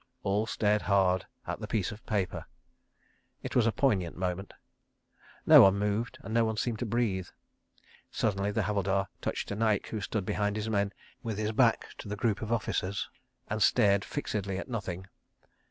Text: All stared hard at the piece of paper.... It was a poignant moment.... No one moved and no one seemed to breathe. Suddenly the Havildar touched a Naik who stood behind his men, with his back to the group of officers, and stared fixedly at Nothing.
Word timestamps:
All 0.23 0.47
stared 0.47 0.81
hard 0.81 1.27
at 1.45 1.59
the 1.59 1.67
piece 1.67 1.91
of 1.91 2.03
paper.... 2.07 2.47
It 3.43 3.55
was 3.55 3.67
a 3.67 3.71
poignant 3.71 4.17
moment.... 4.17 4.51
No 5.45 5.61
one 5.61 5.75
moved 5.77 6.17
and 6.23 6.33
no 6.33 6.43
one 6.43 6.57
seemed 6.57 6.79
to 6.79 6.87
breathe. 6.87 7.27
Suddenly 8.09 8.49
the 8.49 8.63
Havildar 8.63 9.09
touched 9.21 9.51
a 9.51 9.55
Naik 9.55 9.85
who 9.89 10.01
stood 10.01 10.25
behind 10.25 10.55
his 10.55 10.71
men, 10.71 10.91
with 11.21 11.37
his 11.37 11.51
back 11.51 11.89
to 11.99 12.07
the 12.07 12.15
group 12.15 12.41
of 12.41 12.51
officers, 12.51 13.11
and 13.47 13.61
stared 13.61 14.03
fixedly 14.03 14.57
at 14.57 14.67
Nothing. 14.67 15.05